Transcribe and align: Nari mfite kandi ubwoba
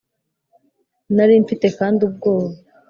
Nari 1.15 1.33
mfite 1.43 1.67
kandi 1.77 1.99
ubwoba 2.07 2.55